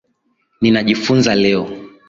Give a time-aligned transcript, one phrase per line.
[0.61, 1.67] ninajifunza leo